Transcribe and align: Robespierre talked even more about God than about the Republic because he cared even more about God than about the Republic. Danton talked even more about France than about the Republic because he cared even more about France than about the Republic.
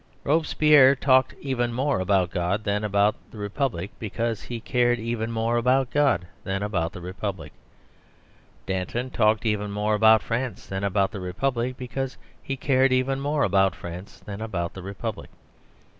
Robespierre 0.23 0.95
talked 0.95 1.35
even 1.41 1.71
more 1.71 1.99
about 1.99 2.31
God 2.31 2.63
than 2.63 2.83
about 2.83 3.13
the 3.29 3.37
Republic 3.37 3.91
because 3.99 4.41
he 4.41 4.59
cared 4.59 4.97
even 4.97 5.31
more 5.31 5.57
about 5.57 5.91
God 5.91 6.25
than 6.43 6.63
about 6.63 6.91
the 6.93 7.01
Republic. 7.01 7.53
Danton 8.65 9.11
talked 9.11 9.45
even 9.45 9.69
more 9.69 9.93
about 9.93 10.23
France 10.23 10.65
than 10.65 10.83
about 10.83 11.11
the 11.11 11.19
Republic 11.21 11.77
because 11.77 12.17
he 12.41 12.57
cared 12.57 12.91
even 12.91 13.19
more 13.19 13.43
about 13.43 13.75
France 13.75 14.19
than 14.21 14.41
about 14.41 14.73
the 14.73 14.81
Republic. 14.81 15.29